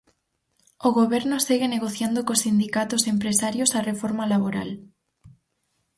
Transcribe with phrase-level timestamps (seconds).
[0.87, 4.69] O Goberno segue negociando cos sindicatos e empresarios a reforma laboral.